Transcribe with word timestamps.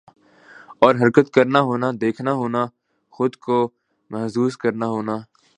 اور 0.81 0.93
حرکت 0.95 1.27
کرنا 1.33 1.59
ہونا 1.61 1.87
دیکھنا 2.01 2.31
کرنا 2.31 2.65
خود 3.13 3.35
کو 3.45 3.57
محظوظ 4.11 4.57
کرنا 4.63 4.87
ہونا 4.87 5.15